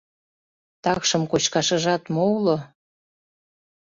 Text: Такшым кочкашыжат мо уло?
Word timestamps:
Такшым 0.83 1.23
кочкашыжат 1.31 2.03
мо 2.13 2.23
уло? 2.37 2.57